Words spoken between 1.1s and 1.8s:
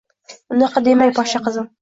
Poshsha qizim.